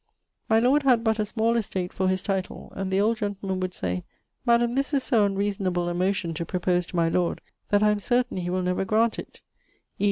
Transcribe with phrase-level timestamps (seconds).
[0.49, 3.75] My lord had but a small estate for his title; and the old gentleman would
[3.75, 4.03] say,
[4.47, 7.39] 'Madam, this is so unreasonable a motion to propose to my lord,
[7.69, 9.41] that I am certaine he will never graunt it';
[9.95, 9.99] e.